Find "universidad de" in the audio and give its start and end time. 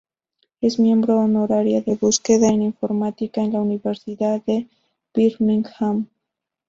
3.61-4.67